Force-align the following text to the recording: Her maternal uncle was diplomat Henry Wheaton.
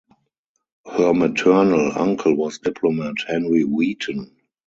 Her 0.97 1.13
maternal 1.13 1.91
uncle 1.95 2.33
was 2.35 2.57
diplomat 2.57 3.17
Henry 3.27 3.63
Wheaton. 3.65 4.35